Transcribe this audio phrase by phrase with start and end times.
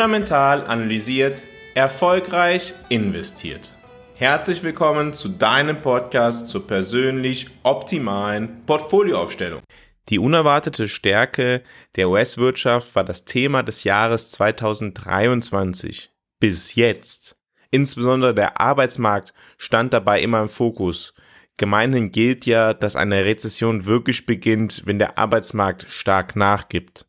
[0.00, 1.44] Fundamental analysiert,
[1.74, 3.74] erfolgreich investiert.
[4.14, 9.60] Herzlich willkommen zu deinem Podcast zur persönlich optimalen Portfolioaufstellung.
[10.08, 11.62] Die unerwartete Stärke
[11.96, 16.10] der US-Wirtschaft war das Thema des Jahres 2023.
[16.40, 17.36] Bis jetzt.
[17.70, 21.12] Insbesondere der Arbeitsmarkt stand dabei immer im Fokus.
[21.58, 27.04] Gemeinhin gilt ja, dass eine Rezession wirklich beginnt, wenn der Arbeitsmarkt stark nachgibt.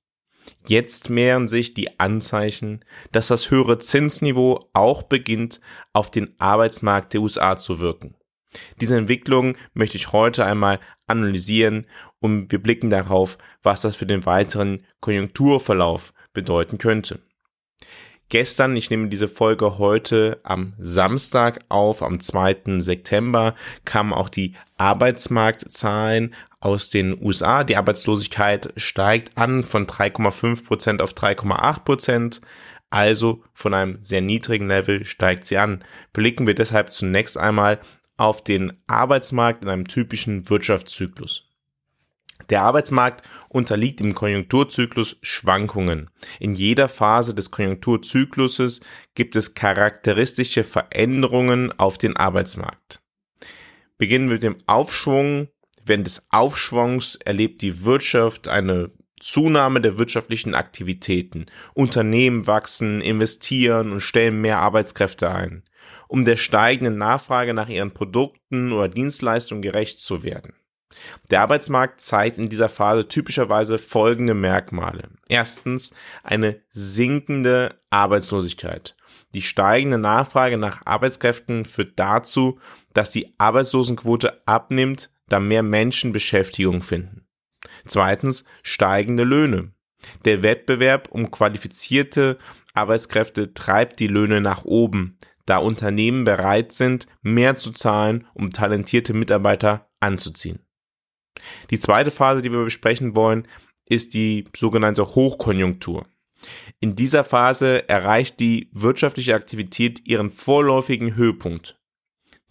[0.68, 5.60] Jetzt mehren sich die Anzeichen, dass das höhere Zinsniveau auch beginnt,
[5.94, 8.16] auf den Arbeitsmarkt der USA zu wirken.
[8.80, 11.88] Diese Entwicklung möchte ich heute einmal analysieren
[12.20, 17.22] und wir blicken darauf, was das für den weiteren Konjunkturverlauf bedeuten könnte.
[18.32, 22.80] Gestern, ich nehme diese Folge heute am Samstag auf, am 2.
[22.80, 27.66] September, kamen auch die Arbeitsmarktzahlen aus den USA.
[27.66, 32.42] Die Arbeitslosigkeit steigt an von 3,5 Prozent auf 3,8 Prozent.
[32.90, 35.84] Also von einem sehr niedrigen Level steigt sie an.
[36.14, 37.82] Blicken wir deshalb zunächst einmal
[38.16, 41.51] auf den Arbeitsmarkt in einem typischen Wirtschaftszyklus.
[42.50, 46.10] Der Arbeitsmarkt unterliegt im Konjunkturzyklus Schwankungen.
[46.40, 48.82] In jeder Phase des Konjunkturzykluses
[49.16, 53.02] gibt es charakteristische Veränderungen auf den Arbeitsmarkt.
[53.98, 55.48] Beginnen wir mit dem Aufschwung
[55.86, 61.46] Während des Aufschwungs erlebt die Wirtschaft eine Zunahme der wirtschaftlichen Aktivitäten.
[61.74, 65.64] Unternehmen wachsen, investieren und stellen mehr Arbeitskräfte ein,
[66.08, 70.54] um der steigenden Nachfrage nach ihren Produkten oder Dienstleistungen gerecht zu werden.
[71.30, 75.10] Der Arbeitsmarkt zeigt in dieser Phase typischerweise folgende Merkmale.
[75.30, 78.96] Erstens eine sinkende Arbeitslosigkeit.
[79.34, 82.60] Die steigende Nachfrage nach Arbeitskräften führt dazu,
[82.94, 87.26] dass die Arbeitslosenquote abnimmt, da mehr Menschen Beschäftigung finden.
[87.86, 89.72] Zweitens steigende Löhne.
[90.26, 92.38] Der Wettbewerb um qualifizierte
[92.74, 99.14] Arbeitskräfte treibt die Löhne nach oben, da Unternehmen bereit sind, mehr zu zahlen, um talentierte
[99.14, 100.60] Mitarbeiter anzuziehen.
[101.70, 103.48] Die zweite Phase, die wir besprechen wollen,
[103.86, 106.06] ist die sogenannte Hochkonjunktur.
[106.80, 111.80] In dieser Phase erreicht die wirtschaftliche Aktivität ihren vorläufigen Höhepunkt.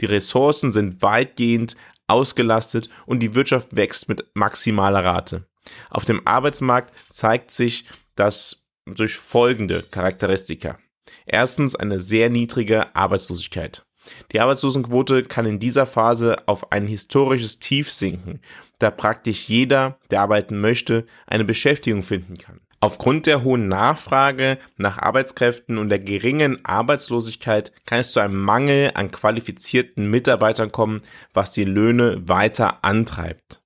[0.01, 1.77] Die Ressourcen sind weitgehend
[2.07, 5.47] ausgelastet und die Wirtschaft wächst mit maximaler Rate.
[5.91, 7.85] Auf dem Arbeitsmarkt zeigt sich
[8.17, 10.79] das durch folgende Charakteristika.
[11.27, 13.85] Erstens eine sehr niedrige Arbeitslosigkeit.
[14.33, 18.41] Die Arbeitslosenquote kann in dieser Phase auf ein historisches Tief sinken,
[18.79, 22.61] da praktisch jeder, der arbeiten möchte, eine Beschäftigung finden kann.
[22.83, 28.93] Aufgrund der hohen Nachfrage nach Arbeitskräften und der geringen Arbeitslosigkeit kann es zu einem Mangel
[28.95, 31.03] an qualifizierten Mitarbeitern kommen,
[31.35, 33.63] was die Löhne weiter antreibt.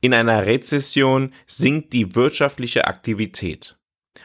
[0.00, 3.77] In einer Rezession sinkt die wirtschaftliche Aktivität.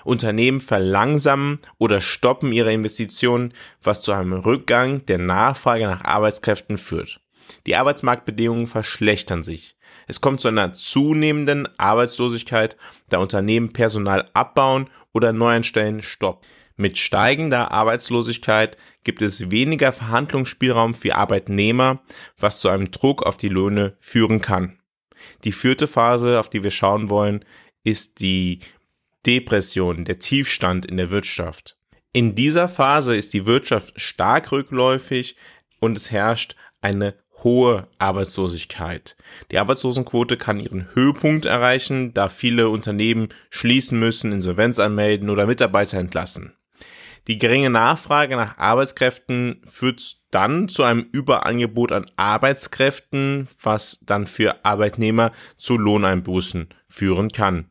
[0.03, 7.19] Unternehmen verlangsamen oder stoppen ihre Investitionen, was zu einem Rückgang der Nachfrage nach Arbeitskräften führt.
[7.65, 9.75] Die Arbeitsmarktbedingungen verschlechtern sich.
[10.07, 12.77] Es kommt zu einer zunehmenden Arbeitslosigkeit,
[13.09, 16.47] da Unternehmen Personal abbauen oder Neueinstellen stoppen.
[16.75, 22.01] Mit steigender Arbeitslosigkeit gibt es weniger Verhandlungsspielraum für Arbeitnehmer,
[22.37, 24.79] was zu einem Druck auf die Löhne führen kann.
[25.43, 27.45] Die vierte Phase, auf die wir schauen wollen,
[27.83, 28.59] ist die
[29.25, 31.77] Depression, der Tiefstand in der Wirtschaft.
[32.11, 35.35] In dieser Phase ist die Wirtschaft stark rückläufig
[35.79, 39.15] und es herrscht eine hohe Arbeitslosigkeit.
[39.51, 45.97] Die Arbeitslosenquote kann ihren Höhepunkt erreichen, da viele Unternehmen schließen müssen, Insolvenz anmelden oder Mitarbeiter
[45.97, 46.53] entlassen.
[47.27, 54.65] Die geringe Nachfrage nach Arbeitskräften führt dann zu einem Überangebot an Arbeitskräften, was dann für
[54.65, 57.69] Arbeitnehmer zu Lohneinbußen führen kann.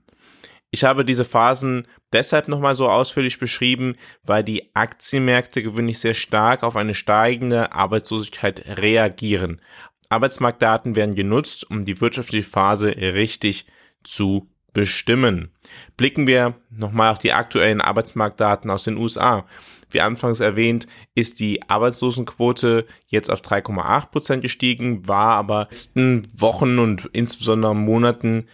[0.75, 6.63] Ich habe diese Phasen deshalb nochmal so ausführlich beschrieben, weil die Aktienmärkte gewöhnlich sehr stark
[6.63, 9.61] auf eine steigende Arbeitslosigkeit reagieren.
[10.09, 13.67] Arbeitsmarktdaten werden genutzt, um die wirtschaftliche Phase richtig
[14.03, 15.51] zu bestimmen.
[15.97, 19.47] Blicken wir nochmal auf die aktuellen Arbeitsmarktdaten aus den USA.
[19.91, 25.69] Wie anfangs erwähnt, ist die Arbeitslosenquote jetzt auf 3,8 Prozent gestiegen, war aber in den
[25.69, 28.47] letzten Wochen und insbesondere Monaten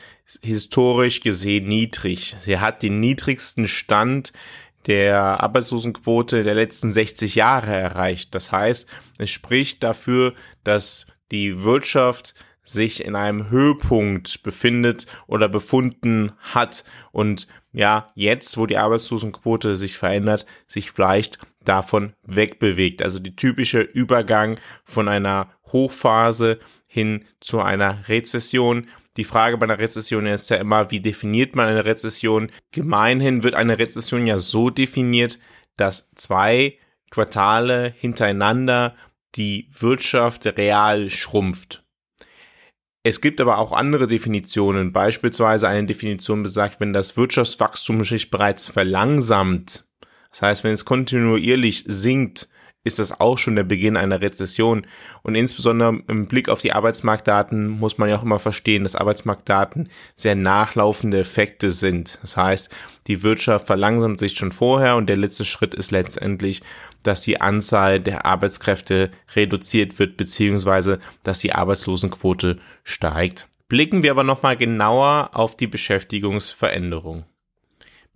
[0.42, 2.36] historisch gesehen niedrig.
[2.40, 4.32] Sie hat den niedrigsten Stand
[4.86, 8.34] der Arbeitslosenquote der letzten 60 Jahre erreicht.
[8.34, 8.88] Das heißt,
[9.18, 10.34] es spricht dafür,
[10.64, 12.34] dass die Wirtschaft
[12.68, 19.96] sich in einem Höhepunkt befindet oder befunden hat und ja, jetzt, wo die Arbeitslosenquote sich
[19.96, 23.02] verändert, sich vielleicht davon wegbewegt.
[23.02, 28.88] Also die typische Übergang von einer Hochphase hin zu einer Rezession,
[29.18, 32.52] Die Frage bei einer Rezession ist ja immer, wie definiert man eine Rezession?
[32.70, 35.40] Gemeinhin wird eine Rezession ja so definiert,
[35.76, 36.78] dass zwei
[37.10, 38.94] Quartale hintereinander
[39.34, 41.82] die Wirtschaft real schrumpft.
[43.08, 44.92] Es gibt aber auch andere Definitionen.
[44.92, 49.84] Beispielsweise eine Definition besagt, wenn das Wirtschaftswachstum sich bereits verlangsamt,
[50.30, 52.50] das heißt, wenn es kontinuierlich sinkt,
[52.84, 54.86] ist das auch schon der Beginn einer Rezession.
[55.22, 59.88] Und insbesondere im Blick auf die Arbeitsmarktdaten muss man ja auch immer verstehen, dass Arbeitsmarktdaten
[60.16, 62.18] sehr nachlaufende Effekte sind.
[62.22, 62.74] Das heißt,
[63.06, 66.62] die Wirtschaft verlangsamt sich schon vorher und der letzte Schritt ist letztendlich,
[67.02, 73.48] dass die Anzahl der Arbeitskräfte reduziert wird, beziehungsweise dass die Arbeitslosenquote steigt.
[73.68, 77.26] Blicken wir aber nochmal genauer auf die Beschäftigungsveränderung.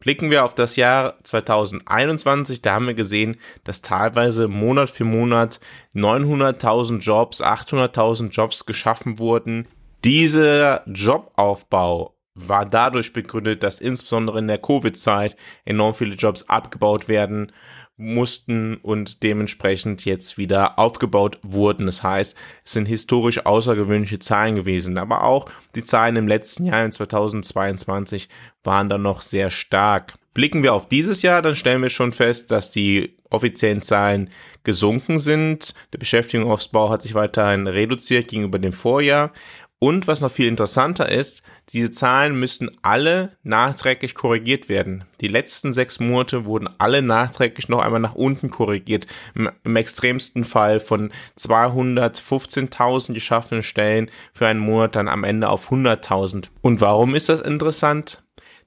[0.02, 5.60] Blicken wir auf das Jahr 2021, da haben wir gesehen, dass teilweise Monat für Monat
[5.94, 9.68] 900.000 Jobs, 800.000 Jobs geschaffen wurden.
[10.02, 17.52] Dieser Jobaufbau war dadurch begründet, dass insbesondere in der Covid-Zeit enorm viele Jobs abgebaut werden
[17.96, 21.86] mussten und dementsprechend jetzt wieder aufgebaut wurden.
[21.86, 26.84] Das heißt, es sind historisch außergewöhnliche Zahlen gewesen, aber auch die Zahlen im letzten Jahr,
[26.84, 28.28] in 2022,
[28.64, 30.14] waren dann noch sehr stark.
[30.34, 34.30] Blicken wir auf dieses Jahr, dann stellen wir schon fest, dass die offiziellen Zahlen
[34.64, 35.74] gesunken sind.
[35.92, 39.32] Der Beschäftigungsaufbau hat sich weiterhin reduziert gegenüber dem Vorjahr.
[39.82, 45.02] Und was noch viel interessanter ist, diese Zahlen müssen alle nachträglich korrigiert werden.
[45.20, 49.08] Die letzten sechs Monate wurden alle nachträglich noch einmal nach unten korrigiert.
[49.34, 55.72] Im, im extremsten Fall von 215.000 geschaffenen Stellen für einen Monat dann am Ende auf
[55.72, 56.50] 100.000.
[56.60, 58.22] Und warum ist das interessant?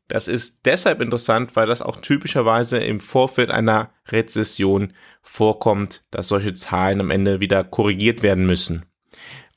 [0.10, 4.92] Das ist deshalb interessant, weil das auch typischerweise im Vorfeld einer Rezession
[5.22, 8.86] vorkommt, dass solche Zahlen am Ende wieder korrigiert werden müssen.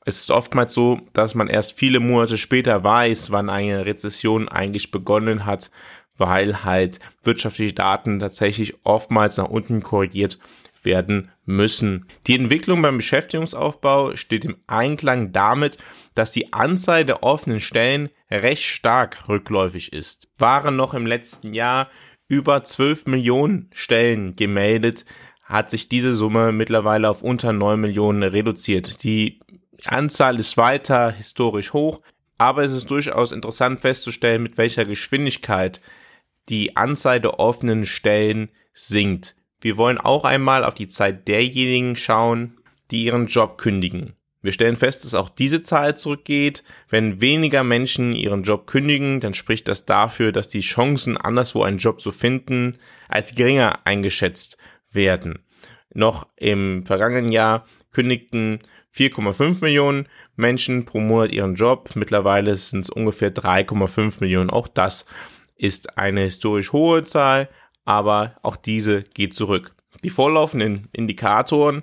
[0.09, 4.91] Es ist oftmals so, dass man erst viele Monate später weiß, wann eine Rezession eigentlich
[4.91, 5.71] begonnen hat,
[6.17, 10.39] weil halt wirtschaftliche Daten tatsächlich oftmals nach unten korrigiert
[10.83, 12.07] werden müssen.
[12.27, 15.77] Die Entwicklung beim Beschäftigungsaufbau steht im Einklang damit,
[16.15, 20.31] dass die Anzahl der offenen Stellen recht stark rückläufig ist.
[20.39, 21.91] Waren noch im letzten Jahr
[22.29, 25.05] über 12 Millionen Stellen gemeldet,
[25.49, 29.03] hat sich diese Summe mittlerweile auf unter 9 Millionen reduziert.
[29.03, 29.41] Die
[29.85, 32.01] Anzahl ist weiter historisch hoch,
[32.37, 35.81] aber es ist durchaus interessant festzustellen, mit welcher Geschwindigkeit
[36.49, 39.37] die Anzahl der offenen Stellen sinkt.
[39.61, 42.59] Wir wollen auch einmal auf die Zeit derjenigen schauen,
[42.91, 44.15] die ihren Job kündigen.
[44.41, 46.63] Wir stellen fest, dass auch diese Zahl zurückgeht.
[46.89, 51.79] Wenn weniger Menschen ihren Job kündigen, dann spricht das dafür, dass die Chancen, anderswo einen
[51.79, 52.79] Job zu finden,
[53.09, 54.57] als geringer eingeschätzt
[54.93, 55.41] werden.
[55.93, 58.61] Noch im vergangenen Jahr kündigten
[58.99, 61.91] 4,5 Millionen Menschen pro Monat ihren Job.
[61.95, 64.51] Mittlerweile sind es ungefähr 3,5 Millionen.
[64.51, 65.07] Auch das
[65.57, 67.49] ist eine historisch hohe Zahl,
[67.85, 69.75] aber auch diese geht zurück.
[70.03, 71.83] Die vorlaufenden Indikatoren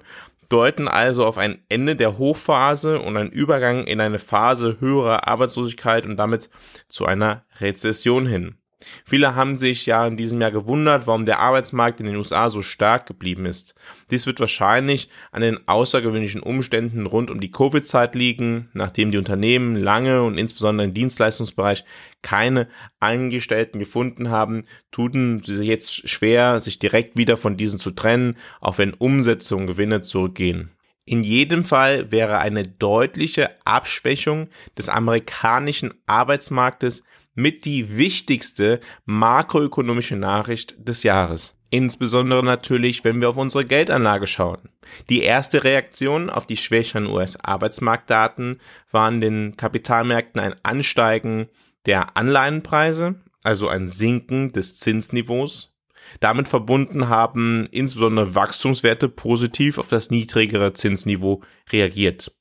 [0.49, 6.05] deuten also auf ein Ende der Hochphase und einen Übergang in eine Phase höherer Arbeitslosigkeit
[6.05, 6.49] und damit
[6.87, 8.57] zu einer Rezession hin.
[9.03, 12.61] Viele haben sich ja in diesem Jahr gewundert, warum der Arbeitsmarkt in den USA so
[12.61, 13.75] stark geblieben ist.
[14.11, 19.75] Dies wird wahrscheinlich an den außergewöhnlichen Umständen rund um die Covid-Zeit liegen, nachdem die Unternehmen
[19.75, 21.83] lange und insbesondere im Dienstleistungsbereich
[22.21, 22.67] keine
[22.99, 28.37] Angestellten gefunden haben, tun sie sich jetzt schwer, sich direkt wieder von diesen zu trennen,
[28.61, 30.71] auch wenn Umsätze und Gewinne zurückgehen.
[31.07, 37.03] In jedem Fall wäre eine deutliche Abschwächung des amerikanischen Arbeitsmarktes
[37.35, 41.55] mit die wichtigste makroökonomische Nachricht des Jahres.
[41.69, 44.69] Insbesondere natürlich, wenn wir auf unsere Geldanlage schauen.
[45.09, 48.61] Die erste Reaktion auf die schwächeren US-Arbeitsmarktdaten
[48.91, 51.47] war in den Kapitalmärkten ein Ansteigen
[51.85, 55.73] der Anleihenpreise, also ein Sinken des Zinsniveaus.
[56.19, 62.33] Damit verbunden haben insbesondere Wachstumswerte positiv auf das niedrigere Zinsniveau reagiert.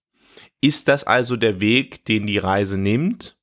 [0.60, 3.36] Ist das also der Weg, den die Reise nimmt?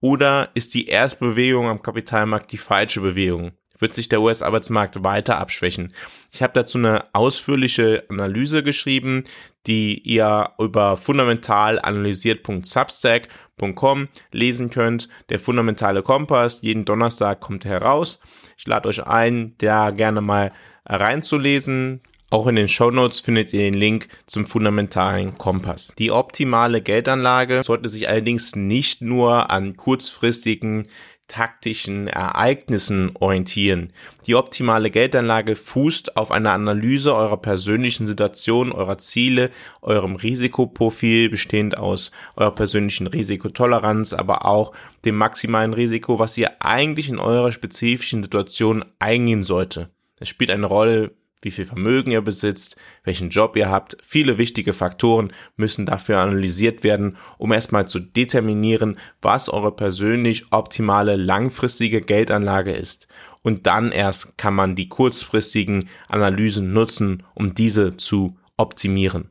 [0.00, 3.52] Oder ist die Erstbewegung am Kapitalmarkt die falsche Bewegung?
[3.78, 5.92] Wird sich der US-Arbeitsmarkt weiter abschwächen?
[6.32, 9.24] Ich habe dazu eine ausführliche Analyse geschrieben,
[9.66, 15.10] die ihr über fundamental analysiert.substack.com lesen könnt.
[15.28, 18.18] Der fundamentale Kompass, jeden Donnerstag kommt heraus.
[18.56, 20.52] Ich lade euch ein, da gerne mal
[20.86, 22.00] reinzulesen.
[22.28, 25.94] Auch in den Show Notes findet ihr den Link zum fundamentalen Kompass.
[25.96, 30.88] Die optimale Geldanlage sollte sich allerdings nicht nur an kurzfristigen
[31.28, 33.92] taktischen Ereignissen orientieren.
[34.26, 39.50] Die optimale Geldanlage fußt auf einer Analyse eurer persönlichen Situation, eurer Ziele,
[39.82, 44.72] eurem Risikoprofil bestehend aus eurer persönlichen Risikotoleranz, aber auch
[45.04, 49.90] dem maximalen Risiko, was ihr eigentlich in eurer spezifischen Situation eingehen sollte.
[50.18, 51.12] Es spielt eine Rolle,
[51.42, 53.96] wie viel Vermögen ihr besitzt, welchen Job ihr habt.
[54.02, 61.16] Viele wichtige Faktoren müssen dafür analysiert werden, um erstmal zu determinieren, was eure persönlich optimale
[61.16, 63.08] langfristige Geldanlage ist.
[63.42, 69.30] Und dann erst kann man die kurzfristigen Analysen nutzen, um diese zu optimieren.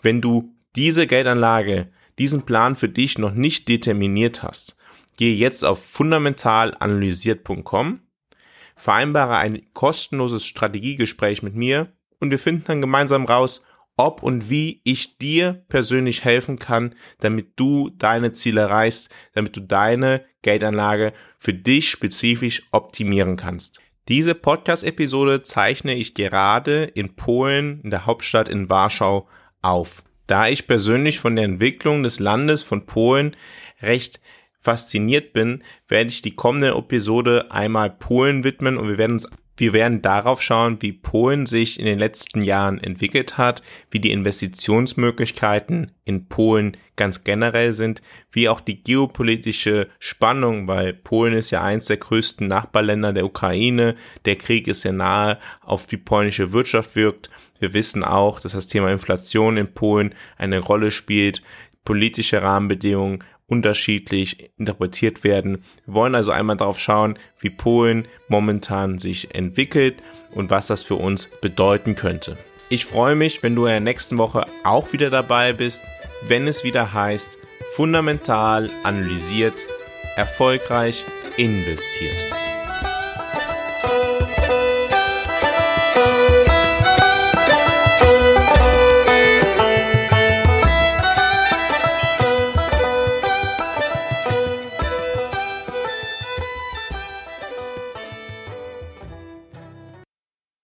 [0.00, 4.76] Wenn du diese Geldanlage, diesen Plan für dich noch nicht determiniert hast,
[5.16, 8.00] gehe jetzt auf fundamentalanalysiert.com
[8.76, 13.62] vereinbare ein kostenloses Strategiegespräch mit mir und wir finden dann gemeinsam raus,
[13.96, 19.60] ob und wie ich dir persönlich helfen kann, damit du deine Ziele erreichst, damit du
[19.60, 23.80] deine Geldanlage für dich spezifisch optimieren kannst.
[24.08, 29.28] Diese Podcast-Episode zeichne ich gerade in Polen, in der Hauptstadt in Warschau,
[29.60, 30.02] auf.
[30.26, 33.36] Da ich persönlich von der Entwicklung des Landes von Polen
[33.80, 34.20] recht
[34.62, 39.74] fasziniert bin, werde ich die kommende Episode einmal Polen widmen und wir werden uns wir
[39.74, 45.92] werden darauf schauen, wie Polen sich in den letzten Jahren entwickelt hat, wie die Investitionsmöglichkeiten
[46.04, 48.00] in Polen ganz generell sind,
[48.30, 53.94] wie auch die geopolitische Spannung, weil Polen ist ja eins der größten Nachbarländer der Ukraine,
[54.24, 57.28] der Krieg ist sehr nahe auf die polnische Wirtschaft wirkt.
[57.58, 61.42] Wir wissen auch, dass das Thema Inflation in Polen eine Rolle spielt,
[61.84, 65.62] politische Rahmenbedingungen, unterschiedlich interpretiert werden.
[65.84, 70.94] Wir wollen also einmal darauf schauen, wie Polen momentan sich entwickelt und was das für
[70.94, 72.38] uns bedeuten könnte.
[72.70, 75.82] Ich freue mich, wenn du in der nächsten Woche auch wieder dabei bist,
[76.22, 77.38] wenn es wieder heißt,
[77.74, 79.66] fundamental analysiert,
[80.16, 81.04] erfolgreich
[81.36, 82.51] investiert.